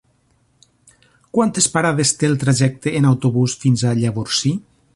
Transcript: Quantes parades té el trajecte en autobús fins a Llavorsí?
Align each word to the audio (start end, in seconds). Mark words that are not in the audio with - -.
Quantes 1.37 1.67
parades 1.75 2.13
té 2.21 2.29
el 2.29 2.39
trajecte 2.45 2.97
en 3.01 3.07
autobús 3.11 3.57
fins 3.65 3.85
a 3.91 3.93
Llavorsí? 4.01 4.55